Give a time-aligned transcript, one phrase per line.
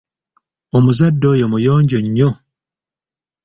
[0.77, 2.29] Omuzadde oyo muyonjo nnyo.